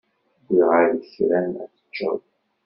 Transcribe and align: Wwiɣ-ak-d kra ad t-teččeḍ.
Wwiɣ-ak-d 0.47 1.01
kra 1.13 1.39
ad 1.63 1.69
t-teččeḍ. 1.71 2.21